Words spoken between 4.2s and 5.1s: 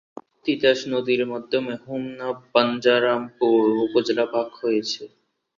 ভাগ হয়েছে।